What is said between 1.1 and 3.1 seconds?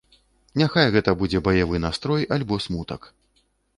будзе баявы настрой альбо смутак.